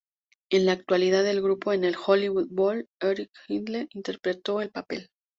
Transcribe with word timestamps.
En 0.51 0.65
la 0.65 0.71
actuación 0.71 1.23
del 1.25 1.43
grupo 1.43 1.73
en 1.73 1.83
el 1.83 1.95
Hollywood 1.95 2.47
Bowl, 2.49 2.87
Eric 2.99 3.29
Idle 3.49 3.87
interpretó 3.91 4.59
el 4.59 4.71
papel. 4.71 5.09